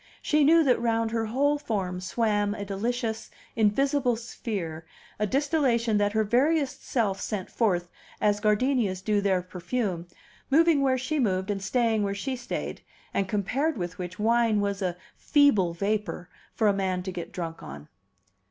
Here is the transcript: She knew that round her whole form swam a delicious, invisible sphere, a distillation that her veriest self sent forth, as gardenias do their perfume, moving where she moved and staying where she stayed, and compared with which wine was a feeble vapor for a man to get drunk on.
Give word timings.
She 0.23 0.43
knew 0.43 0.63
that 0.63 0.81
round 0.81 1.11
her 1.11 1.27
whole 1.27 1.59
form 1.59 1.99
swam 2.01 2.55
a 2.55 2.65
delicious, 2.65 3.29
invisible 3.55 4.15
sphere, 4.15 4.83
a 5.19 5.27
distillation 5.27 5.99
that 5.99 6.13
her 6.13 6.23
veriest 6.23 6.83
self 6.83 7.21
sent 7.21 7.51
forth, 7.51 7.87
as 8.19 8.39
gardenias 8.39 9.03
do 9.03 9.21
their 9.21 9.43
perfume, 9.43 10.07
moving 10.49 10.81
where 10.81 10.97
she 10.97 11.19
moved 11.19 11.51
and 11.51 11.61
staying 11.61 12.01
where 12.01 12.15
she 12.15 12.35
stayed, 12.35 12.81
and 13.13 13.29
compared 13.29 13.77
with 13.77 13.99
which 13.99 14.17
wine 14.17 14.59
was 14.59 14.81
a 14.81 14.97
feeble 15.17 15.75
vapor 15.75 16.29
for 16.55 16.67
a 16.67 16.73
man 16.73 17.03
to 17.03 17.11
get 17.11 17.31
drunk 17.31 17.61
on. 17.61 17.87